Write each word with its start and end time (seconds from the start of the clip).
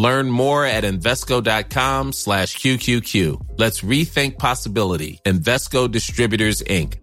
Learn 0.00 0.30
more 0.30 0.64
at 0.64 0.84
Invesco.com 0.84 2.12
slash 2.14 2.56
QQQ. 2.56 3.58
Let's 3.58 3.82
rethink 3.82 4.38
possibility. 4.38 5.20
Invesco 5.26 5.92
Distributors, 5.92 6.62
Inc. 6.62 6.96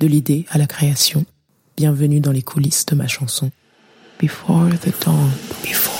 De 0.00 0.06
l'idée 0.06 0.46
à 0.48 0.56
la 0.56 0.66
création, 0.66 1.26
bienvenue 1.76 2.20
dans 2.20 2.32
les 2.32 2.42
coulisses 2.42 2.86
de 2.86 2.94
ma 2.94 3.06
chanson. 3.06 3.50
Before 4.18 4.70
the 4.80 4.92
dawn. 5.04 5.30
Before. 5.62 5.95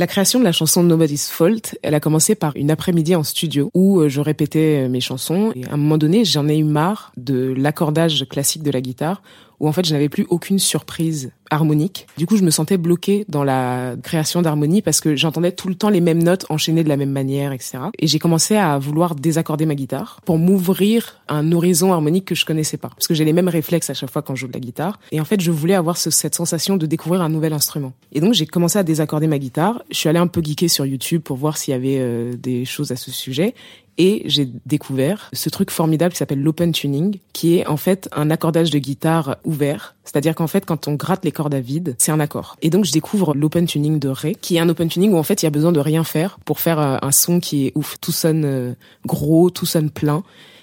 La 0.00 0.06
création 0.06 0.38
de 0.38 0.44
la 0.44 0.52
chanson 0.52 0.82
Nobody's 0.82 1.28
Fault, 1.28 1.76
elle 1.82 1.94
a 1.94 2.00
commencé 2.00 2.34
par 2.34 2.56
une 2.56 2.70
après-midi 2.70 3.14
en 3.14 3.22
studio 3.22 3.70
où 3.74 4.00
euh, 4.00 4.08
je 4.08 4.22
répétais 4.22 4.86
euh, 4.86 4.88
mes 4.88 5.02
chansons. 5.02 5.52
Et 5.54 5.66
à 5.66 5.74
un 5.74 5.76
moment 5.76 5.98
donné, 5.98 6.24
j'en 6.24 6.48
ai 6.48 6.56
eu 6.56 6.64
marre 6.64 7.12
de 7.18 7.52
l'accordage 7.54 8.26
classique 8.26 8.62
de 8.62 8.70
la 8.70 8.80
guitare 8.80 9.20
où 9.60 9.68
en 9.68 9.72
fait 9.72 9.86
je 9.86 9.92
n'avais 9.92 10.08
plus 10.08 10.26
aucune 10.30 10.58
surprise 10.58 11.30
harmonique. 11.50 12.06
Du 12.16 12.26
coup, 12.26 12.36
je 12.36 12.42
me 12.42 12.50
sentais 12.50 12.78
bloquée 12.78 13.24
dans 13.28 13.44
la 13.44 13.96
création 14.02 14.40
d'harmonie 14.40 14.82
parce 14.82 15.00
que 15.00 15.16
j'entendais 15.16 15.52
tout 15.52 15.68
le 15.68 15.74
temps 15.74 15.90
les 15.90 16.00
mêmes 16.00 16.22
notes 16.22 16.46
enchaînées 16.48 16.84
de 16.84 16.88
la 16.88 16.96
même 16.96 17.10
manière, 17.10 17.52
etc. 17.52 17.78
Et 17.98 18.06
j'ai 18.06 18.18
commencé 18.18 18.56
à 18.56 18.78
vouloir 18.78 19.14
désaccorder 19.14 19.66
ma 19.66 19.74
guitare 19.74 20.20
pour 20.24 20.38
m'ouvrir 20.38 21.20
un 21.28 21.52
horizon 21.52 21.92
harmonique 21.92 22.24
que 22.24 22.34
je 22.34 22.44
connaissais 22.44 22.76
pas. 22.76 22.88
Parce 22.88 23.08
que 23.08 23.14
j'ai 23.14 23.24
les 23.24 23.32
mêmes 23.32 23.48
réflexes 23.48 23.90
à 23.90 23.94
chaque 23.94 24.10
fois 24.10 24.22
quand 24.22 24.34
je 24.34 24.42
joue 24.42 24.48
de 24.48 24.52
la 24.52 24.60
guitare. 24.60 24.98
Et 25.10 25.20
en 25.20 25.24
fait, 25.24 25.40
je 25.40 25.50
voulais 25.50 25.74
avoir 25.74 25.96
ce, 25.96 26.10
cette 26.10 26.34
sensation 26.34 26.76
de 26.76 26.86
découvrir 26.86 27.20
un 27.20 27.28
nouvel 27.28 27.52
instrument. 27.52 27.92
Et 28.12 28.20
donc, 28.20 28.34
j'ai 28.34 28.46
commencé 28.46 28.78
à 28.78 28.82
désaccorder 28.82 29.26
ma 29.26 29.38
guitare. 29.38 29.82
Je 29.90 29.96
suis 29.96 30.08
allée 30.08 30.18
un 30.18 30.28
peu 30.28 30.40
geeker 30.42 30.70
sur 30.70 30.86
YouTube 30.86 31.22
pour 31.22 31.36
voir 31.36 31.58
s'il 31.58 31.72
y 31.72 31.74
avait 31.74 31.98
euh, 31.98 32.34
des 32.36 32.64
choses 32.64 32.92
à 32.92 32.96
ce 32.96 33.10
sujet 33.10 33.54
et 34.00 34.22
j'ai 34.24 34.48
découvert 34.64 35.28
ce 35.34 35.50
truc 35.50 35.70
formidable 35.70 36.12
qui 36.12 36.16
s'appelle 36.16 36.42
l'open 36.42 36.72
tuning, 36.72 37.18
qui 37.34 37.58
est 37.58 37.66
en 37.66 37.76
fait 37.76 38.08
un 38.12 38.30
accordage 38.30 38.70
de 38.70 38.78
guitare 38.78 39.36
ouvert. 39.44 39.94
C'est-à-dire 40.04 40.34
qu'en 40.34 40.46
fait, 40.46 40.64
quand 40.64 40.88
on 40.88 40.94
gratte 40.94 41.22
les 41.22 41.32
cordes 41.32 41.52
à 41.52 41.60
vide, 41.60 41.96
c'est 41.98 42.10
un 42.10 42.18
accord. 42.18 42.56
Et 42.62 42.70
donc, 42.70 42.86
je 42.86 42.92
découvre 42.92 43.34
l'open 43.34 43.66
tuning 43.66 43.98
de 43.98 44.08
Ré, 44.08 44.34
qui 44.40 44.56
est 44.56 44.58
un 44.58 44.70
open 44.70 44.88
tuning 44.88 45.12
où 45.12 45.18
en 45.18 45.22
fait, 45.22 45.42
il 45.42 45.44
y 45.44 45.48
a 45.48 45.50
besoin 45.50 45.70
de 45.70 45.80
rien 45.80 46.02
faire 46.02 46.38
pour 46.46 46.60
faire 46.60 46.80
euh, 46.80 46.96
un 47.02 47.12
son 47.12 47.40
qui 47.40 47.66
est 47.66 47.72
ouf. 47.74 47.98
Tout 48.00 48.10
sonne 48.10 48.44
euh, 48.46 48.72
gros, 49.04 49.50
tout 49.50 49.66
sonne 49.66 49.90
plein. 49.90 50.22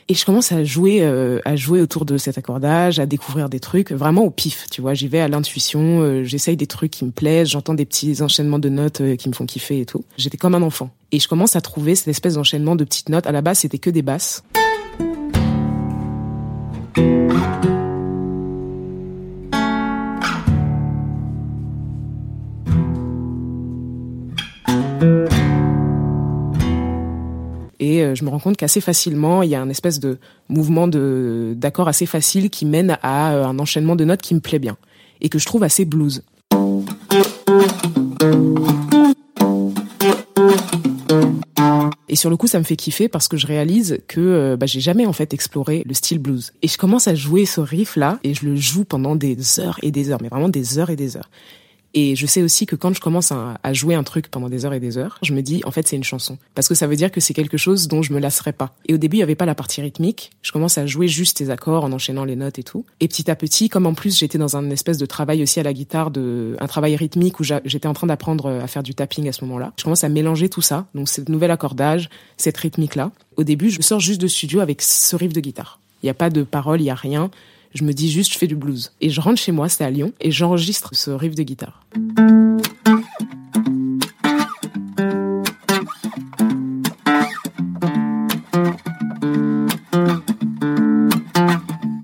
Et 0.10 0.14
je 0.14 0.26
commence 0.26 0.54
à 0.54 0.64
jouer, 0.64 1.00
euh, 1.02 1.40
à 1.44 1.58
jouer 1.58 1.82
autour 1.82 2.06
de 2.06 2.18
cet 2.18 2.38
accordage, 2.38 2.98
à 2.98 3.06
découvrir 3.06 3.50
des 3.50 3.60
trucs 3.60 3.92
vraiment 3.92 4.24
au 4.24 4.30
pif, 4.30 4.68
tu 4.72 4.80
vois. 4.80 4.94
J'y 4.94 5.10
vais 5.10 5.20
à 5.20 5.28
l'intuition, 5.28 6.02
euh, 6.02 6.24
j'essaye 6.24 6.56
des 6.56 6.68
trucs 6.68 6.92
qui 6.92 7.04
me 7.04 7.12
plaisent, 7.12 7.50
j'entends 7.50 7.74
des 7.74 7.86
petits 7.86 8.22
enchaînements 8.22 8.60
de 8.60 8.70
notes 8.70 9.02
euh, 9.02 9.16
qui 9.18 9.28
me 9.28 9.34
font 9.34 9.46
kiffer 9.46 9.82
et 9.82 9.86
tout. 9.86 10.06
J'étais 10.18 10.38
comme 10.38 10.56
un 10.56 10.62
enfant. 10.62 10.92
Et 11.12 11.20
je 11.20 11.28
commence 11.28 11.58
à 11.58 11.62
trouver 11.62 11.96
cette 11.96 12.08
espèce 12.08 12.36
d'enchaînement 12.36 12.78
de 12.78 12.86
petites 12.86 13.10
notes. 13.10 13.28
À 13.28 13.34
la 13.34 13.42
base, 13.42 13.60
c'était 13.60 13.80
que 13.80 13.90
des 13.90 14.02
basses. 14.02 14.44
Et 27.88 28.04
euh, 28.04 28.16
je 28.16 28.26
me 28.26 28.30
rends 28.30 28.40
compte 28.40 28.58
qu'assez 28.58 28.82
facilement, 28.82 29.44
il 29.44 29.50
y 29.50 29.56
a 29.56 29.62
un 29.62 29.70
espèce 29.70 30.02
de 30.02 30.18
mouvement 30.50 30.90
de 30.90 31.54
d'accord 31.56 31.88
assez 31.88 32.06
facile 32.06 32.50
qui 32.50 32.66
mène 32.66 32.98
à 33.02 33.34
euh, 33.34 33.46
un 33.46 33.60
enchaînement 33.60 33.96
de 33.96 34.04
notes 34.04 34.22
qui 34.22 34.36
me 34.36 34.42
plaît 34.42 34.60
bien 34.60 34.76
et 35.22 35.30
que 35.30 35.40
je 35.40 35.46
trouve 35.46 35.64
assez 35.64 35.86
blues. 35.86 36.22
Et 42.10 42.16
sur 42.16 42.30
le 42.30 42.36
coup, 42.36 42.48
ça 42.48 42.60
me 42.60 42.64
fait 42.66 42.76
kiffer 42.76 43.08
parce 43.08 43.30
que 43.30 43.38
je 43.38 43.48
réalise 43.48 44.00
que 44.10 44.20
euh, 44.20 44.58
bah, 44.58 44.66
j'ai 44.66 44.82
jamais 44.82 45.06
en 45.06 45.14
fait 45.14 45.34
exploré 45.34 45.84
le 45.86 45.94
style 45.94 46.20
blues. 46.20 46.52
Et 46.62 46.68
je 46.68 46.78
commence 46.78 47.08
à 47.08 47.16
jouer 47.16 47.46
ce 47.46 47.62
riff 47.62 47.96
là 47.96 48.20
et 48.26 48.34
je 48.34 48.46
le 48.46 48.58
joue 48.58 48.84
pendant 48.84 49.16
des 49.16 49.60
heures 49.62 49.80
et 49.82 49.92
des 49.92 50.12
heures, 50.12 50.20
mais 50.22 50.30
vraiment 50.30 50.50
des 50.50 50.78
heures 50.78 50.90
et 50.90 50.98
des 50.98 51.16
heures. 51.16 51.30
Et 52.00 52.16
je 52.16 52.28
sais 52.28 52.44
aussi 52.44 52.68
que 52.68 52.76
quand 52.76 52.94
je 52.94 53.02
commence 53.02 53.32
à, 53.32 53.74
jouer 53.74 53.96
un 53.96 54.04
truc 54.04 54.28
pendant 54.28 54.50
des 54.50 54.66
heures 54.66 54.74
et 54.76 54.80
des 54.80 55.00
heures, 55.00 55.18
je 55.24 55.34
me 55.34 55.42
dis, 55.42 55.64
en 55.66 55.72
fait, 55.72 55.88
c'est 55.88 55.96
une 55.96 56.04
chanson. 56.04 56.38
Parce 56.54 56.68
que 56.68 56.76
ça 56.76 56.86
veut 56.86 56.96
dire 56.96 57.12
que 57.12 57.20
c'est 57.20 57.34
quelque 57.34 57.58
chose 57.58 57.88
dont 57.88 58.04
je 58.04 58.14
me 58.14 58.20
lasserai 58.20 58.54
pas. 58.54 58.76
Et 58.88 58.94
au 58.94 58.98
début, 58.98 59.18
il 59.18 59.20
y 59.22 59.24
avait 59.24 59.34
pas 59.34 59.48
la 59.48 59.56
partie 59.56 59.82
rythmique. 59.82 60.30
Je 60.44 60.52
commence 60.52 60.78
à 60.78 60.86
jouer 60.86 61.08
juste 61.08 61.40
les 61.40 61.50
accords 61.50 61.84
en 61.84 61.92
enchaînant 61.92 62.24
les 62.24 62.36
notes 62.36 62.60
et 62.60 62.64
tout. 62.64 62.86
Et 63.00 63.08
petit 63.08 63.32
à 63.32 63.36
petit, 63.36 63.68
comme 63.68 63.88
en 63.88 63.96
plus 63.96 64.16
j'étais 64.16 64.38
dans 64.38 64.58
un 64.58 64.70
espèce 64.70 65.00
de 65.00 65.08
travail 65.08 65.42
aussi 65.42 65.60
à 65.60 65.64
la 65.64 65.74
guitare, 65.74 66.12
de, 66.12 66.56
un 66.60 66.68
travail 66.68 66.96
rythmique 66.96 67.40
où 67.40 67.44
j'étais 67.44 67.88
en 67.88 67.94
train 67.94 68.06
d'apprendre 68.06 68.48
à 68.48 68.68
faire 68.68 68.84
du 68.84 68.94
tapping 68.94 69.28
à 69.28 69.32
ce 69.32 69.44
moment-là, 69.46 69.74
je 69.80 69.84
commence 69.84 70.04
à 70.04 70.10
mélanger 70.10 70.50
tout 70.50 70.62
ça. 70.62 70.86
Donc, 70.94 71.10
ce 71.10 71.22
nouvel 71.32 71.50
accordage, 71.50 72.12
cette 72.38 72.58
rythmique-là. 72.58 73.12
Au 73.38 73.44
début, 73.44 73.72
je 73.72 73.82
sors 73.82 74.00
juste 74.00 74.22
de 74.22 74.28
studio 74.28 74.60
avec 74.60 74.84
ce 74.84 75.16
riff 75.16 75.34
de 75.34 75.40
guitare. 75.40 75.80
Il 76.04 76.06
n'y 76.06 76.12
a 76.12 76.14
pas 76.14 76.30
de 76.30 76.44
paroles, 76.44 76.80
il 76.80 76.84
n'y 76.84 76.92
a 76.92 76.96
rien 76.96 77.32
je 77.78 77.84
me 77.84 77.94
dis 77.94 78.12
juste 78.12 78.34
je 78.34 78.38
fais 78.40 78.48
du 78.48 78.56
blues. 78.56 78.92
Et 79.02 79.10
je 79.12 79.22
rentre 79.22 79.40
chez 79.40 79.52
moi, 79.52 79.70
c'est 79.70 79.84
à 79.84 79.92
Lyon, 79.92 80.12
et 80.20 80.32
j'enregistre 80.32 80.96
ce 80.96 81.12
riff 81.12 81.36
de 81.36 81.44
guitare. 81.44 81.86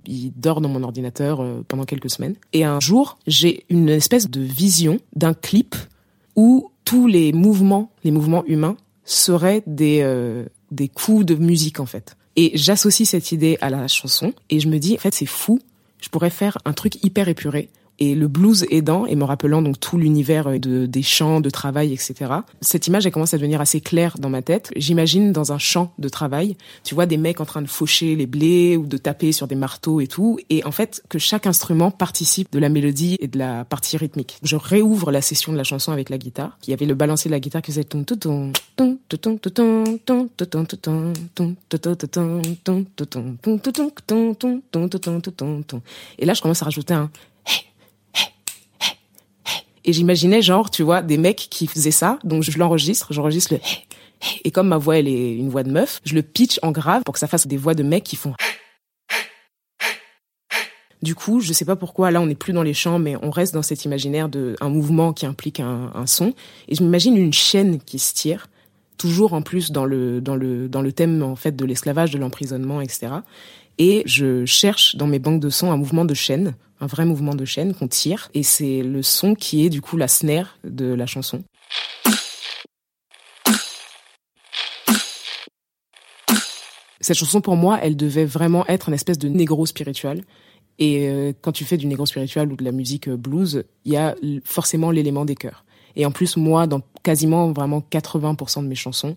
Il 0.06 0.32
dort 0.36 0.62
dans 0.62 0.70
mon 0.70 0.84
ordinateur 0.84 1.42
euh, 1.42 1.64
pendant 1.68 1.86
quelques 1.86 2.12
semaines. 2.12 2.36
Et 2.54 2.64
un 2.64 2.80
jour, 2.80 3.18
j'ai 3.26 3.66
une 3.70 3.90
espèce 3.90 4.30
de 4.30 4.42
vision 4.42 5.00
d'un 5.16 5.34
clip 5.34 5.76
où 6.36 6.72
tous 6.86 7.08
les 7.08 7.34
mouvements, 7.34 7.92
les 8.04 8.12
mouvements 8.12 8.46
humains, 8.46 8.78
seraient 9.06 9.64
des, 9.66 10.02
euh, 10.04 10.46
des 10.72 10.88
coups 10.88 11.26
de 11.26 11.34
musique 11.34 11.80
en 11.80 11.88
fait. 11.88 12.16
Et 12.36 12.52
j'associe 12.56 13.08
cette 13.08 13.32
idée 13.32 13.58
à 13.62 13.70
la 13.70 13.88
chanson 13.88 14.34
et 14.50 14.60
je 14.60 14.68
me 14.68 14.80
dis, 14.80 14.96
en 14.96 15.00
fait, 15.00 15.14
c'est 15.14 15.26
fou. 15.26 15.60
Je 16.02 16.10
pourrais 16.10 16.30
faire 16.30 16.58
un 16.66 16.74
truc 16.74 17.04
hyper 17.04 17.28
épuré. 17.28 17.70
Et 18.00 18.16
le 18.16 18.28
blues 18.28 18.66
aidant 18.70 19.06
et 19.06 19.16
me 19.16 19.24
rappelant 19.24 19.62
donc 19.62 19.80
tout 19.80 19.98
l'univers 19.98 20.60
de, 20.60 20.86
des 20.86 21.04
chants, 21.04 21.42
de 21.42 21.50
travail, 21.50 21.94
etc. 21.94 22.32
Cette 22.62 22.88
image, 22.88 23.06
elle 23.06 23.12
commence 23.12 23.34
à 23.34 23.38
devenir 23.38 23.62
assez 23.62 23.82
claire 23.82 24.16
dans 24.20 24.30
ma 24.30 24.42
tête. 24.42 24.72
J'imagine 24.76 25.32
dans 25.32 25.54
un 25.54 25.58
champ 25.58 25.94
de 26.00 26.10
travail, 26.10 26.58
tu 26.84 26.96
vois 26.96 27.06
des 27.06 27.18
mecs 27.18 27.40
en 27.40 27.46
train 27.46 27.62
de 27.62 27.68
faucher 27.68 28.16
les 28.16 28.26
blés 28.26 28.78
ou 28.78 28.86
de 28.86 28.98
taper 28.98 29.32
sur 29.32 29.48
des 29.48 29.56
marteaux 29.56 30.02
et 30.02 30.08
tout. 30.08 30.40
Et 30.50 30.66
en 30.66 30.72
fait, 30.72 31.04
que 31.10 31.20
chaque 31.20 31.48
instrument 31.48 31.92
participe 31.92 32.52
de 32.52 32.60
la 32.60 32.70
mélodie 32.70 33.18
et 33.20 33.28
de 33.28 33.38
la 33.38 33.66
partie 33.66 33.98
rythmique. 33.98 34.38
Je 34.44 34.56
réouvre 34.56 35.12
la 35.12 35.22
session 35.22 35.52
de 35.52 35.58
la 35.58 35.64
chanson 35.64 35.92
avec 35.92 36.10
la 36.10 36.18
guitare. 36.18 36.58
Il 36.68 36.72
y 36.72 36.74
avait 36.74 36.86
le 36.86 36.96
balancier 36.96 37.30
de 37.30 37.34
la 37.34 37.40
guitare 37.40 37.62
qui 37.62 37.72
faisait 37.72 37.84
ton 37.84 38.04
ton 38.04 38.52
ton 38.76 38.98
ton 39.08 39.38
ton 39.38 39.38
ton 39.38 39.38
ton 39.48 39.84
ton 40.00 40.28
ton 40.38 40.66
ton 40.66 40.66
ton 44.72 44.90
ton 44.90 45.22
ton 45.22 45.62
ton 45.62 45.82
et 46.20 46.26
là 46.26 46.34
je 46.34 46.42
commence 46.42 46.62
à 46.62 46.66
rajouter 46.66 46.94
un 46.94 47.10
et 49.86 49.94
j'imaginais 49.94 50.42
genre, 50.42 50.70
tu 50.72 50.84
vois, 50.84 51.02
des 51.02 51.18
mecs 51.18 51.48
qui 51.50 51.68
faisaient 51.68 51.92
ça. 51.92 52.20
Donc 52.24 52.44
je 52.44 52.58
l'enregistre, 52.58 53.12
j'enregistre 53.12 53.54
le 53.54 53.60
et 54.46 54.52
comme 54.52 54.70
ma 54.70 54.78
voix 54.78 54.98
elle 54.98 55.08
est 55.08 55.36
une 55.36 55.50
voix 55.50 55.64
de 55.64 55.72
meuf, 55.72 56.00
je 56.06 56.16
le 56.16 56.22
pitch 56.22 56.60
en 56.64 56.72
grave 56.72 57.04
pour 57.04 57.14
que 57.14 57.20
ça 57.20 57.28
fasse 57.28 57.46
des 57.46 57.58
voix 57.58 57.74
de 57.74 57.84
mecs 57.84 58.06
qui 58.06 58.16
font 58.16 58.34
du 61.04 61.16
coup, 61.16 61.42
je 61.42 61.52
sais 61.52 61.66
pas 61.66 61.76
pourquoi, 61.76 62.12
là 62.12 62.22
on 62.22 62.28
n'est 62.28 62.34
plus 62.34 62.54
dans 62.54 62.64
les 62.64 62.74
chants, 62.74 62.98
mais 62.98 63.18
on 63.22 63.30
reste 63.30 63.54
dans 63.54 63.62
cet 63.62 63.84
imaginaire 63.84 64.30
de 64.30 64.56
un 64.62 64.70
mouvement 64.70 65.12
qui 65.12 65.26
implique 65.26 65.60
un, 65.60 65.92
un 65.94 66.08
son. 66.08 66.34
Et 66.70 66.76
je 66.76 66.82
m'imagine 66.82 67.18
une 67.18 67.34
chaîne 67.34 67.82
qui 67.82 68.00
se 68.00 68.14
tire, 68.14 68.48
toujours 68.98 69.34
en 69.34 69.42
plus 69.42 69.72
dans 69.72 69.84
le 69.84 70.22
dans 70.22 70.38
le 70.38 70.70
dans 70.70 70.82
le 70.82 70.94
thème 70.94 71.22
en 71.22 71.36
fait 71.36 71.58
de 71.58 71.66
l'esclavage, 71.66 72.12
de 72.12 72.18
l'emprisonnement, 72.18 72.80
etc. 72.80 73.16
Et 73.80 74.04
je 74.06 74.46
cherche 74.46 74.96
dans 74.96 75.08
mes 75.08 75.20
banques 75.20 75.42
de 75.42 75.50
sons 75.50 75.74
un 75.74 75.78
mouvement 75.78 76.06
de 76.06 76.14
chaîne, 76.14 76.56
un 76.84 76.88
vrai 76.88 77.06
mouvement 77.06 77.34
de 77.34 77.46
chaîne 77.46 77.74
qu'on 77.74 77.88
tire. 77.88 78.30
Et 78.34 78.44
c'est 78.44 78.84
le 78.84 79.02
son 79.02 79.36
qui 79.36 79.66
est 79.66 79.70
du 79.70 79.82
coup 79.82 79.96
la 79.96 80.10
snare 80.10 80.58
de 80.64 80.94
la 80.94 81.06
chanson. 81.06 81.44
Cette 87.00 87.18
chanson, 87.18 87.42
pour 87.42 87.56
moi, 87.58 87.80
elle 87.82 87.98
devait 87.98 88.26
vraiment 88.26 88.66
être 88.68 88.88
une 88.88 88.96
espèce 88.96 89.18
de 89.18 89.28
négro 89.28 89.66
spirituel. 89.66 90.24
Et 90.80 91.10
euh, 91.10 91.34
quand 91.42 91.52
tu 91.52 91.66
fais 91.66 91.78
du 91.78 91.86
négro 91.86 92.06
spirituel 92.06 92.52
ou 92.52 92.56
de 92.56 92.64
la 92.64 92.72
musique 92.72 93.08
euh, 93.08 93.18
blues, 93.18 93.64
il 93.86 93.94
y 93.94 93.98
a 93.98 94.16
forcément 94.44 94.90
l'élément 94.90 95.26
des 95.26 95.36
chœurs. 95.36 95.66
Et 95.96 96.06
en 96.06 96.12
plus, 96.12 96.38
moi, 96.38 96.66
dans 96.66 96.82
quasiment 97.04 97.52
vraiment 97.52 97.84
80% 97.92 98.64
de 98.64 98.68
mes 98.68 98.76
chansons, 98.76 99.16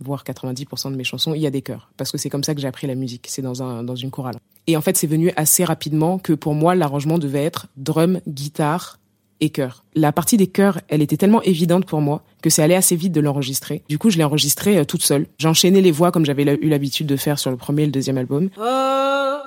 voire 0.00 0.24
90% 0.24 0.90
de 0.90 0.96
mes 0.96 1.04
chansons, 1.04 1.32
il 1.32 1.40
y 1.40 1.46
a 1.46 1.50
des 1.50 1.62
chœurs. 1.62 1.90
Parce 1.96 2.10
que 2.10 2.18
c'est 2.18 2.28
comme 2.28 2.44
ça 2.44 2.54
que 2.54 2.60
j'ai 2.60 2.68
appris 2.68 2.86
la 2.86 2.94
musique. 2.94 3.26
C'est 3.28 3.42
dans, 3.42 3.62
un, 3.62 3.82
dans 3.84 3.96
une 3.96 4.10
chorale. 4.10 4.36
Et 4.68 4.76
en 4.76 4.82
fait, 4.82 4.98
c'est 4.98 5.06
venu 5.06 5.32
assez 5.34 5.64
rapidement 5.64 6.18
que 6.18 6.34
pour 6.34 6.54
moi, 6.54 6.74
l'arrangement 6.74 7.18
devait 7.18 7.42
être 7.42 7.68
drum, 7.78 8.20
guitare 8.28 8.98
et 9.40 9.48
chœur. 9.48 9.82
La 9.94 10.12
partie 10.12 10.36
des 10.36 10.46
chœurs, 10.46 10.82
elle 10.88 11.00
était 11.00 11.16
tellement 11.16 11.40
évidente 11.42 11.86
pour 11.86 12.02
moi 12.02 12.22
que 12.42 12.50
c'est 12.50 12.62
allé 12.62 12.74
assez 12.74 12.94
vite 12.94 13.12
de 13.12 13.20
l'enregistrer. 13.22 13.82
Du 13.88 13.98
coup, 13.98 14.10
je 14.10 14.18
l'ai 14.18 14.24
enregistré 14.24 14.76
euh, 14.76 14.84
toute 14.84 15.02
seule. 15.02 15.26
J'ai 15.38 15.48
enchaîné 15.48 15.80
les 15.80 15.90
voix 15.90 16.12
comme 16.12 16.26
j'avais 16.26 16.42
eu 16.60 16.68
l'habitude 16.68 17.06
de 17.06 17.16
faire 17.16 17.38
sur 17.38 17.50
le 17.50 17.56
premier 17.56 17.84
et 17.84 17.86
le 17.86 17.92
deuxième 17.92 18.18
album. 18.18 18.50
Oh, 18.58 19.38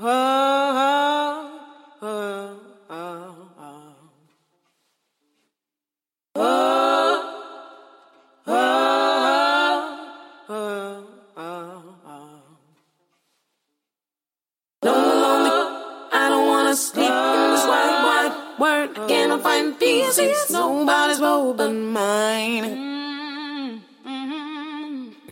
oh, 0.00 0.06
oh, 0.06 1.09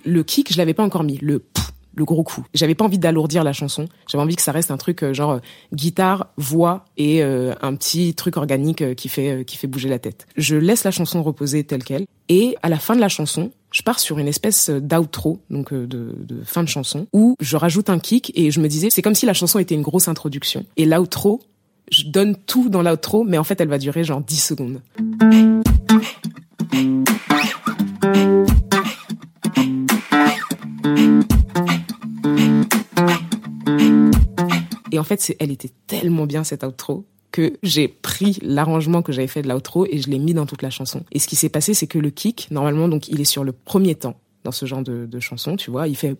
Le 0.04 0.22
kick, 0.22 0.52
je 0.52 0.58
l'avais 0.58 0.74
pas 0.74 0.84
encore 0.84 1.02
mis. 1.04 1.18
Le 1.18 1.42
le 1.98 2.04
gros 2.04 2.22
coup. 2.22 2.44
J'avais 2.54 2.74
pas 2.74 2.84
envie 2.84 2.98
d'alourdir 2.98 3.44
la 3.44 3.52
chanson. 3.52 3.88
J'avais 4.08 4.22
envie 4.22 4.36
que 4.36 4.42
ça 4.42 4.52
reste 4.52 4.70
un 4.70 4.76
truc 4.76 5.02
euh, 5.02 5.12
genre 5.12 5.32
euh, 5.32 5.38
guitare, 5.74 6.28
voix 6.36 6.84
et 6.96 7.22
euh, 7.22 7.54
un 7.60 7.74
petit 7.74 8.14
truc 8.14 8.36
organique 8.36 8.94
qui 8.94 9.08
fait 9.08 9.44
qui 9.44 9.56
fait 9.56 9.66
bouger 9.66 9.88
la 9.88 9.98
tête. 9.98 10.26
Je 10.36 10.56
laisse 10.56 10.84
la 10.84 10.90
chanson 10.90 11.22
reposer 11.22 11.64
telle 11.64 11.82
quelle 11.82 12.06
et 12.28 12.56
à 12.62 12.68
la 12.68 12.78
fin 12.78 12.94
de 12.94 13.00
la 13.00 13.08
chanson, 13.08 13.50
je 13.72 13.82
pars 13.82 13.98
sur 13.98 14.18
une 14.18 14.28
espèce 14.28 14.70
d'outro, 14.70 15.40
donc 15.50 15.74
de, 15.74 16.14
fin 16.44 16.62
de 16.62 16.68
chanson, 16.68 17.06
où 17.12 17.34
je 17.40 17.56
rajoute 17.56 17.90
un 17.90 17.98
kick 17.98 18.32
et 18.34 18.50
je 18.50 18.60
me 18.60 18.68
disais, 18.68 18.88
c'est 18.90 19.02
comme 19.02 19.14
si 19.14 19.26
la 19.26 19.34
chanson 19.34 19.58
était 19.58 19.74
une 19.74 19.82
grosse 19.82 20.08
introduction. 20.08 20.64
Et 20.76 20.84
l'outro, 20.84 21.40
je 21.90 22.04
donne 22.04 22.36
tout 22.36 22.68
dans 22.68 22.82
l'outro, 22.82 23.24
mais 23.24 23.38
en 23.38 23.44
fait, 23.44 23.60
elle 23.60 23.68
va 23.68 23.78
durer 23.78 24.04
genre 24.04 24.20
10 24.20 24.36
secondes. 24.36 24.80
Et 34.90 34.98
en 34.98 35.04
fait, 35.04 35.36
elle 35.38 35.50
était 35.50 35.70
tellement 35.86 36.26
bien 36.26 36.44
cette 36.44 36.64
outro 36.64 37.06
que 37.30 37.58
j'ai 37.62 37.88
pris 37.88 38.38
l'arrangement 38.42 39.02
que 39.02 39.12
j'avais 39.12 39.28
fait 39.28 39.42
de 39.42 39.48
l'outro 39.48 39.86
et 39.86 39.98
je 39.98 40.08
l'ai 40.08 40.18
mis 40.18 40.34
dans 40.34 40.46
toute 40.46 40.62
la 40.62 40.70
chanson. 40.70 41.04
Et 41.12 41.18
ce 41.18 41.28
qui 41.28 41.36
s'est 41.36 41.50
passé, 41.50 41.74
c'est 41.74 41.86
que 41.86 41.98
le 41.98 42.10
kick, 42.10 42.48
normalement, 42.50 42.88
donc 42.88 43.08
il 43.08 43.20
est 43.20 43.26
sur 43.26 43.44
le 43.44 43.52
premier 43.52 43.94
temps 43.94 44.18
dans 44.44 44.52
ce 44.52 44.66
genre 44.66 44.82
de, 44.82 45.06
de 45.06 45.20
chanson, 45.20 45.56
tu 45.56 45.70
vois, 45.70 45.88
il 45.88 45.96
fait 45.96 46.16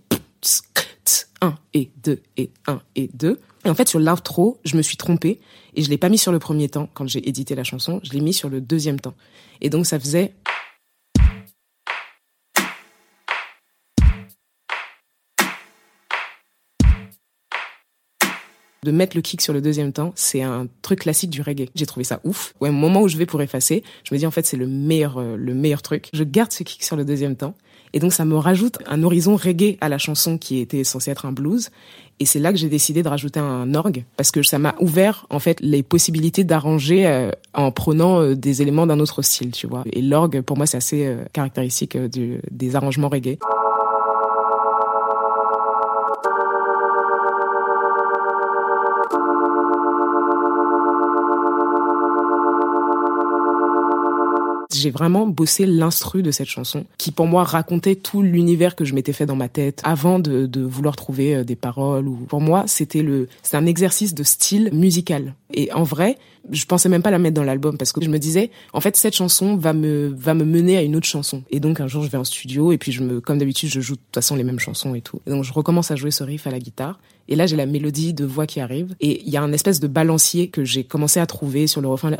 1 1.40 1.54
et 1.74 1.90
2 2.02 2.20
et 2.36 2.50
1 2.66 2.80
et 2.96 3.10
2. 3.14 3.38
Et 3.64 3.70
en 3.70 3.74
fait, 3.74 3.88
sur 3.88 3.98
l'outro, 3.98 4.58
je 4.64 4.76
me 4.76 4.82
suis 4.82 4.96
trompée 4.96 5.40
et 5.74 5.82
je 5.82 5.90
l'ai 5.90 5.98
pas 5.98 6.08
mis 6.08 6.18
sur 6.18 6.32
le 6.32 6.38
premier 6.38 6.68
temps 6.68 6.88
quand 6.94 7.06
j'ai 7.06 7.28
édité 7.28 7.54
la 7.54 7.64
chanson, 7.64 8.00
je 8.02 8.12
l'ai 8.12 8.20
mis 8.20 8.32
sur 8.32 8.48
le 8.48 8.60
deuxième 8.60 9.00
temps. 9.00 9.14
Et 9.60 9.70
donc 9.70 9.86
ça 9.86 9.98
faisait 9.98 10.34
de 18.84 18.92
mettre 18.92 19.16
le 19.16 19.22
kick 19.22 19.42
sur 19.42 19.52
le 19.52 19.60
deuxième 19.60 19.92
temps, 19.92 20.12
c'est 20.14 20.42
un 20.42 20.66
truc 20.82 21.00
classique 21.00 21.30
du 21.30 21.42
reggae. 21.42 21.68
J'ai 21.74 21.86
trouvé 21.86 22.04
ça 22.04 22.20
ouf. 22.24 22.54
Ouais, 22.60 22.70
au 22.70 22.72
moment 22.72 23.02
où 23.02 23.08
je 23.08 23.16
vais 23.16 23.26
pour 23.26 23.42
effacer, 23.42 23.82
je 24.04 24.14
me 24.14 24.18
dis 24.18 24.26
en 24.26 24.30
fait 24.30 24.46
c'est 24.46 24.56
le 24.56 24.66
meilleur 24.66 25.18
euh, 25.18 25.36
le 25.36 25.52
meilleur 25.52 25.82
truc. 25.82 26.08
Je 26.12 26.24
garde 26.24 26.52
ce 26.52 26.62
kick 26.62 26.82
sur 26.82 26.96
le 26.96 27.04
deuxième 27.04 27.36
temps 27.36 27.54
et 27.92 28.00
donc 28.00 28.12
ça 28.12 28.24
me 28.24 28.36
rajoute 28.36 28.78
un 28.86 29.02
horizon 29.02 29.36
reggae 29.36 29.76
à 29.80 29.88
la 29.88 29.98
chanson 29.98 30.38
qui 30.38 30.60
était 30.60 30.84
censée 30.84 31.10
être 31.10 31.26
un 31.26 31.32
blues. 31.32 31.70
Et 32.20 32.26
c'est 32.26 32.40
là 32.40 32.50
que 32.50 32.58
j'ai 32.58 32.68
décidé 32.68 33.04
de 33.04 33.08
rajouter 33.08 33.38
un 33.38 33.74
orgue 33.74 34.04
parce 34.16 34.32
que 34.32 34.42
ça 34.42 34.58
m'a 34.58 34.74
ouvert 34.80 35.26
en 35.30 35.38
fait 35.38 35.60
les 35.60 35.84
possibilités 35.84 36.42
d'arranger 36.42 37.06
euh, 37.06 37.30
en 37.54 37.70
prenant 37.70 38.20
euh, 38.20 38.34
des 38.34 38.60
éléments 38.60 38.86
d'un 38.88 38.98
autre 38.98 39.22
style, 39.22 39.52
tu 39.52 39.68
vois. 39.68 39.84
Et 39.92 40.02
l'orgue 40.02 40.40
pour 40.40 40.56
moi 40.56 40.66
c'est 40.66 40.76
assez 40.76 41.06
euh, 41.06 41.24
caractéristique 41.32 41.96
du, 41.96 42.40
des 42.50 42.74
arrangements 42.74 43.08
reggae. 43.08 43.38
J'ai 54.78 54.90
vraiment 54.90 55.26
bossé 55.26 55.66
l'instru 55.66 56.22
de 56.22 56.30
cette 56.30 56.48
chanson, 56.48 56.84
qui 56.96 57.10
pour 57.10 57.26
moi 57.26 57.44
racontait 57.44 57.96
tout 57.96 58.22
l'univers 58.22 58.76
que 58.76 58.84
je 58.84 58.94
m'étais 58.94 59.12
fait 59.12 59.26
dans 59.26 59.36
ma 59.36 59.48
tête 59.48 59.80
avant 59.84 60.18
de, 60.18 60.48
vouloir 60.60 60.96
trouver 60.96 61.36
euh, 61.36 61.44
des 61.44 61.56
paroles. 61.56 62.08
Ou 62.08 62.16
pour 62.28 62.40
moi, 62.40 62.64
c'était 62.66 63.02
le, 63.02 63.28
c'est 63.42 63.56
un 63.56 63.66
exercice 63.66 64.14
de 64.14 64.22
style 64.22 64.70
musical. 64.72 65.34
Et 65.52 65.72
en 65.72 65.82
vrai, 65.82 66.18
je 66.50 66.64
pensais 66.64 66.88
même 66.88 67.02
pas 67.02 67.10
la 67.10 67.18
mettre 67.18 67.34
dans 67.34 67.44
l'album 67.44 67.76
parce 67.76 67.92
que 67.92 68.02
je 68.02 68.08
me 68.08 68.18
disais, 68.18 68.50
en 68.72 68.80
fait, 68.80 68.96
cette 68.96 69.14
chanson 69.14 69.56
va 69.56 69.72
me 69.72 70.14
va 70.16 70.34
me 70.34 70.44
mener 70.44 70.76
à 70.76 70.82
une 70.82 70.96
autre 70.96 71.06
chanson. 71.06 71.42
Et 71.50 71.60
donc 71.60 71.80
un 71.80 71.88
jour, 71.88 72.02
je 72.02 72.10
vais 72.10 72.18
en 72.18 72.24
studio 72.24 72.72
et 72.72 72.78
puis 72.78 72.92
je 72.92 73.02
me, 73.02 73.20
comme 73.20 73.38
d'habitude, 73.38 73.70
je 73.70 73.80
joue 73.80 73.94
de 73.94 74.00
toute 74.00 74.14
façon 74.14 74.36
les 74.36 74.44
mêmes 74.44 74.58
chansons 74.58 74.94
et 74.94 75.00
tout. 75.00 75.20
Et 75.26 75.30
donc 75.30 75.44
je 75.44 75.52
recommence 75.52 75.90
à 75.90 75.96
jouer 75.96 76.10
ce 76.10 76.24
riff 76.24 76.46
à 76.46 76.50
la 76.50 76.58
guitare. 76.58 76.98
Et 77.28 77.36
là, 77.36 77.46
j'ai 77.46 77.56
la 77.56 77.66
mélodie 77.66 78.14
de 78.14 78.24
voix 78.24 78.46
qui 78.46 78.60
arrive. 78.60 78.94
Et 79.00 79.22
il 79.22 79.28
y 79.28 79.36
a 79.36 79.42
un 79.42 79.52
espèce 79.52 79.80
de 79.80 79.86
balancier 79.86 80.48
que 80.48 80.64
j'ai 80.64 80.84
commencé 80.84 81.20
à 81.20 81.26
trouver 81.26 81.66
sur 81.66 81.80
le 81.80 81.88
refrain. 81.88 82.12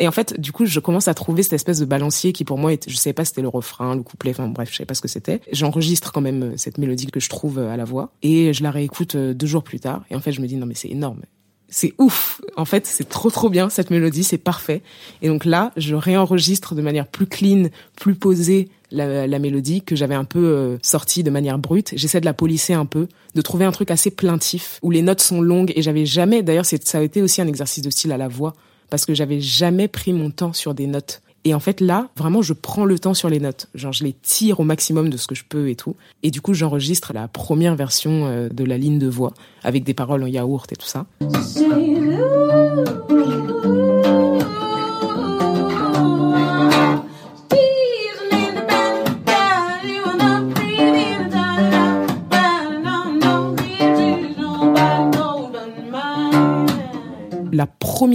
Et 0.00 0.08
en 0.08 0.12
fait, 0.12 0.40
du 0.40 0.52
coup, 0.52 0.66
je 0.66 0.80
commence 0.80 1.08
à 1.08 1.14
trouver 1.14 1.42
cette 1.42 1.52
espèce 1.52 1.78
de 1.78 1.84
balancier 1.84 2.32
qui, 2.32 2.44
pour 2.44 2.58
moi, 2.58 2.72
était, 2.72 2.90
je 2.90 2.96
sais 2.96 3.12
pas, 3.12 3.24
c'était 3.24 3.42
le 3.42 3.48
refrain, 3.48 3.94
le 3.94 4.02
couplet, 4.02 4.32
enfin 4.32 4.48
bref, 4.48 4.68
je 4.70 4.76
sais 4.76 4.86
pas 4.86 4.94
ce 4.94 5.00
que 5.00 5.08
c'était. 5.08 5.40
J'enregistre 5.52 6.12
quand 6.12 6.20
même 6.20 6.56
cette 6.56 6.78
mélodie 6.78 7.06
que 7.06 7.20
je 7.20 7.28
trouve 7.28 7.58
à 7.58 7.76
la 7.76 7.84
voix 7.84 8.10
et 8.22 8.52
je 8.52 8.62
la 8.62 8.70
réécoute 8.70 9.16
deux 9.16 9.46
jours 9.46 9.62
plus 9.62 9.80
tard. 9.80 10.04
Et 10.10 10.16
en 10.16 10.20
fait, 10.20 10.32
je 10.32 10.40
me 10.40 10.46
dis 10.46 10.56
non 10.56 10.66
mais 10.66 10.74
c'est 10.74 10.88
énorme 10.88 11.20
c'est 11.68 11.94
ouf. 11.98 12.40
En 12.56 12.64
fait, 12.64 12.86
c'est 12.86 13.08
trop 13.08 13.30
trop 13.30 13.48
bien 13.48 13.68
cette 13.68 13.90
mélodie, 13.90 14.24
c'est 14.24 14.38
parfait. 14.38 14.82
Et 15.22 15.28
donc 15.28 15.44
là, 15.44 15.72
je 15.76 15.94
réenregistre 15.94 16.74
de 16.74 16.82
manière 16.82 17.06
plus 17.06 17.26
clean, 17.26 17.68
plus 17.96 18.14
posée 18.14 18.68
la, 18.90 19.26
la 19.26 19.38
mélodie 19.38 19.82
que 19.82 19.96
j'avais 19.96 20.14
un 20.14 20.24
peu 20.24 20.44
euh, 20.44 20.78
sortie 20.82 21.22
de 21.22 21.30
manière 21.30 21.58
brute. 21.58 21.92
J'essaie 21.96 22.20
de 22.20 22.24
la 22.24 22.34
polisser 22.34 22.72
un 22.74 22.86
peu, 22.86 23.08
de 23.34 23.40
trouver 23.40 23.64
un 23.64 23.72
truc 23.72 23.90
assez 23.90 24.10
plaintif 24.10 24.78
où 24.82 24.90
les 24.90 25.02
notes 25.02 25.20
sont 25.20 25.40
longues 25.40 25.72
et 25.74 25.82
j'avais 25.82 26.06
jamais. 26.06 26.42
D'ailleurs, 26.42 26.66
ça 26.66 26.98
a 26.98 27.02
été 27.02 27.22
aussi 27.22 27.40
un 27.40 27.46
exercice 27.46 27.82
de 27.82 27.90
style 27.90 28.12
à 28.12 28.16
la 28.16 28.28
voix 28.28 28.54
parce 28.90 29.04
que 29.04 29.14
j'avais 29.14 29.40
jamais 29.40 29.88
pris 29.88 30.12
mon 30.12 30.30
temps 30.30 30.52
sur 30.52 30.74
des 30.74 30.86
notes. 30.86 31.22
Et 31.44 31.54
en 31.54 31.60
fait, 31.60 31.80
là, 31.80 32.08
vraiment, 32.16 32.42
je 32.42 32.52
prends 32.52 32.84
le 32.84 32.98
temps 32.98 33.14
sur 33.14 33.28
les 33.28 33.38
notes. 33.38 33.68
Genre, 33.76 33.92
je 33.92 34.02
les 34.02 34.12
tire 34.12 34.58
au 34.58 34.64
maximum 34.64 35.10
de 35.10 35.16
ce 35.16 35.28
que 35.28 35.36
je 35.36 35.44
peux 35.48 35.70
et 35.70 35.76
tout. 35.76 35.94
Et 36.24 36.32
du 36.32 36.40
coup, 36.40 36.54
j'enregistre 36.54 37.12
la 37.12 37.28
première 37.28 37.76
version 37.76 38.26
euh, 38.26 38.48
de 38.48 38.64
la 38.64 38.76
ligne 38.76 38.98
de 38.98 39.06
voix 39.06 39.32
avec 39.62 39.84
des 39.84 39.94
paroles 39.94 40.24
en 40.24 40.26
yaourt 40.26 40.72
et 40.72 40.76
tout 40.76 40.88
ça. 40.88 41.06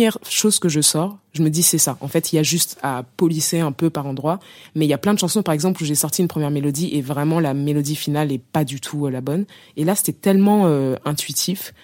Première 0.02 0.18
chose 0.28 0.58
que 0.58 0.68
je 0.68 0.82
sors, 0.82 1.20
je 1.34 1.44
me 1.44 1.50
dis 1.52 1.62
c'est 1.62 1.78
ça. 1.78 1.96
En 2.02 2.08
fait, 2.08 2.34
il 2.34 2.38
y 2.38 2.40
a 2.40 2.44
juste 2.44 2.80
à 2.82 3.04
polisser 3.18 3.60
un 3.60 3.72
peu 3.72 3.92
par 3.92 4.08
endroit, 4.08 4.40
mais 4.74 4.88
il 4.88 4.90
y 4.90 4.94
a 4.94 4.98
plein 4.98 5.14
de 5.14 5.20
chansons 5.20 5.44
par 5.44 5.54
exemple 5.54 5.84
où 5.84 5.86
j'ai 5.86 5.94
sorti 5.94 6.24
une 6.24 6.28
première 6.28 6.50
mélodie 6.50 6.90
et 6.94 7.02
vraiment 7.02 7.40
la 7.40 7.54
mélodie 7.54 7.96
finale 7.96 8.32
est 8.32 8.42
pas 8.42 8.64
du 8.64 8.82
tout 8.82 9.06
euh, 9.06 9.12
la 9.12 9.22
bonne. 9.22 9.46
Et 9.78 9.84
là, 9.84 9.94
c'était 9.94 10.14
tellement 10.14 10.64
euh, 10.66 10.96
intuitif 11.06 11.76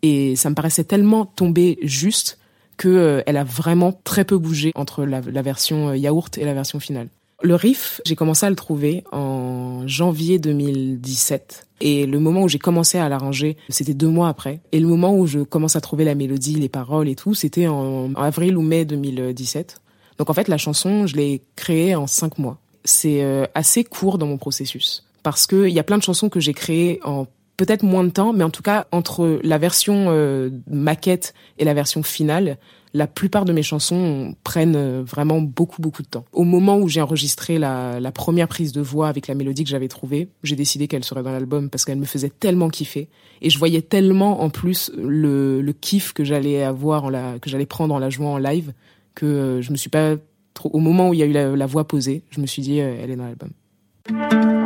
et 0.00 0.36
ça 0.36 0.48
me 0.48 0.54
paraissait 0.54 0.84
tellement 0.84 1.26
tomber 1.26 1.78
juste 1.82 2.38
que 2.78 2.88
euh, 2.88 3.22
elle 3.26 3.36
a 3.36 3.44
vraiment 3.44 3.92
très 4.04 4.24
peu 4.24 4.38
bougé 4.38 4.72
entre 4.74 5.04
la, 5.04 5.20
la 5.20 5.42
version 5.42 5.92
yaourt 5.92 6.38
et 6.38 6.46
la 6.46 6.54
version 6.54 6.80
finale. 6.80 7.08
Le 7.42 7.54
riff, 7.54 8.00
j'ai 8.06 8.16
commencé 8.16 8.46
à 8.46 8.50
le 8.50 8.56
trouver 8.56 9.04
en 9.12 9.86
janvier 9.86 10.38
2017. 10.38 11.66
Et 11.82 12.06
le 12.06 12.18
moment 12.18 12.42
où 12.42 12.48
j'ai 12.48 12.58
commencé 12.58 12.96
à 12.96 13.08
l'arranger, 13.10 13.58
c'était 13.68 13.92
deux 13.92 14.08
mois 14.08 14.28
après. 14.28 14.60
Et 14.72 14.80
le 14.80 14.86
moment 14.86 15.14
où 15.14 15.26
je 15.26 15.40
commence 15.40 15.76
à 15.76 15.82
trouver 15.82 16.04
la 16.04 16.14
mélodie, 16.14 16.54
les 16.54 16.70
paroles 16.70 17.08
et 17.08 17.14
tout, 17.14 17.34
c'était 17.34 17.66
en 17.66 18.14
avril 18.14 18.56
ou 18.56 18.62
mai 18.62 18.86
2017. 18.86 19.82
Donc 20.18 20.30
en 20.30 20.32
fait, 20.32 20.48
la 20.48 20.56
chanson, 20.56 21.06
je 21.06 21.16
l'ai 21.16 21.42
créée 21.56 21.94
en 21.94 22.06
cinq 22.06 22.38
mois. 22.38 22.58
C'est 22.84 23.22
euh, 23.22 23.44
assez 23.54 23.84
court 23.84 24.16
dans 24.16 24.26
mon 24.26 24.38
processus. 24.38 25.04
Parce 25.22 25.46
qu'il 25.46 25.68
y 25.68 25.78
a 25.78 25.82
plein 25.82 25.98
de 25.98 26.02
chansons 26.02 26.30
que 26.30 26.40
j'ai 26.40 26.54
créées 26.54 27.00
en 27.04 27.26
peut-être 27.56 27.82
moins 27.82 28.04
de 28.04 28.10
temps, 28.10 28.32
mais 28.32 28.44
en 28.44 28.50
tout 28.50 28.62
cas, 28.62 28.86
entre 28.92 29.40
la 29.42 29.58
version 29.58 30.06
euh, 30.08 30.50
maquette 30.70 31.34
et 31.58 31.64
la 31.64 31.74
version 31.74 32.02
finale, 32.02 32.58
la 32.96 33.06
plupart 33.06 33.44
de 33.44 33.52
mes 33.52 33.62
chansons 33.62 34.34
prennent 34.42 34.74
euh, 34.74 35.02
vraiment 35.04 35.40
beaucoup 35.40 35.82
beaucoup 35.82 36.02
de 36.02 36.08
temps. 36.08 36.24
Au 36.32 36.44
moment 36.44 36.78
où 36.78 36.88
j'ai 36.88 37.02
enregistré 37.02 37.58
la, 37.58 38.00
première 38.14 38.48
prise 38.48 38.72
de 38.72 38.80
voix 38.80 39.08
avec 39.08 39.28
la 39.28 39.34
mélodie 39.34 39.64
que 39.64 39.70
j'avais 39.70 39.88
trouvée, 39.88 40.28
j'ai 40.42 40.56
décidé 40.56 40.88
qu'elle 40.88 41.04
serait 41.04 41.22
dans 41.22 41.32
l'album 41.32 41.68
parce 41.68 41.84
qu'elle 41.84 41.98
me 41.98 42.06
faisait 42.06 42.30
tellement 42.30 42.70
kiffer 42.70 43.08
et 43.42 43.50
je 43.50 43.58
voyais 43.58 43.82
tellement 43.82 44.40
en 44.40 44.48
plus 44.48 44.90
le, 44.96 45.62
kiff 45.78 46.14
que 46.14 46.24
j'allais 46.24 46.62
avoir 46.62 47.10
que 47.40 47.50
j'allais 47.50 47.66
prendre 47.66 47.94
en 47.94 47.98
la 47.98 48.08
jouant 48.08 48.34
en 48.34 48.38
live 48.38 48.72
que 49.14 49.60
je 49.60 49.70
me 49.70 49.76
suis 49.76 49.90
pas 49.90 50.14
trop. 50.54 50.70
Au 50.72 50.78
moment 50.78 51.10
où 51.10 51.14
il 51.14 51.20
y 51.20 51.22
a 51.22 51.26
eu 51.26 51.32
la, 51.32 51.54
la 51.54 51.66
voix 51.66 51.86
posée, 51.86 52.22
je 52.30 52.40
me 52.40 52.46
suis 52.46 52.62
dit, 52.62 52.78
elle 52.78 53.10
est 53.10 53.16
dans 53.16 53.26
l'album. 53.26 54.65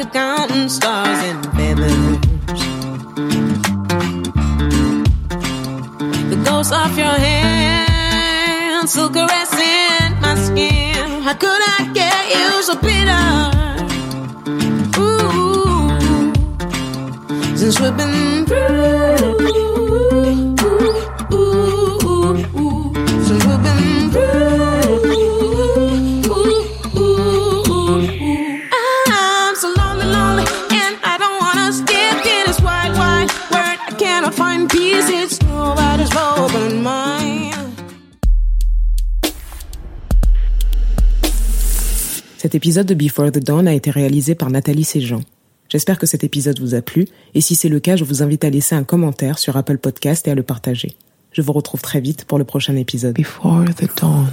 I 0.00 0.04
could 0.04 0.12
counting 0.14 0.68
stars 0.70 1.18
and 1.24 1.44
feathers. 1.56 1.92
The 6.30 6.36
ghost 6.42 6.72
of 6.72 6.96
your 6.96 7.06
hand 7.06 8.88
still 8.88 9.10
caressing 9.10 10.20
my 10.22 10.36
skin. 10.36 11.20
How 11.20 11.34
could 11.34 11.62
I 11.76 11.90
get 11.92 12.30
you 12.34 12.62
so 12.62 12.76
bitter? 12.80 13.50
Ooh, 15.02 15.90
since 17.58 17.78
we've 17.78 17.94
been 17.94 18.46
through. 18.46 19.69
Cet 42.40 42.54
épisode 42.54 42.86
de 42.86 42.94
Before 42.94 43.30
the 43.30 43.38
Dawn 43.38 43.68
a 43.68 43.74
été 43.74 43.90
réalisé 43.90 44.34
par 44.34 44.48
Nathalie 44.48 44.84
Séjean. 44.84 45.20
J'espère 45.68 45.98
que 45.98 46.06
cet 46.06 46.24
épisode 46.24 46.58
vous 46.58 46.74
a 46.74 46.80
plu, 46.80 47.06
et 47.34 47.42
si 47.42 47.54
c'est 47.54 47.68
le 47.68 47.80
cas, 47.80 47.96
je 47.96 48.04
vous 48.04 48.22
invite 48.22 48.44
à 48.44 48.48
laisser 48.48 48.74
un 48.74 48.82
commentaire 48.82 49.38
sur 49.38 49.58
Apple 49.58 49.76
Podcast 49.76 50.26
et 50.26 50.30
à 50.30 50.34
le 50.34 50.42
partager. 50.42 50.96
Je 51.32 51.42
vous 51.42 51.52
retrouve 51.52 51.82
très 51.82 52.00
vite 52.00 52.24
pour 52.24 52.38
le 52.38 52.44
prochain 52.44 52.76
épisode. 52.76 53.14
Before 53.14 53.66
the 53.76 53.94
dawn. 54.00 54.30